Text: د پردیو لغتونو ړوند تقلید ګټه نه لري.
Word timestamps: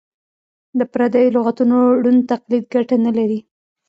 د 0.79 0.81
پردیو 0.93 1.33
لغتونو 1.35 1.77
ړوند 2.01 2.21
تقلید 2.31 2.63
ګټه 2.73 2.95
نه 3.05 3.11
لري. 3.17 3.39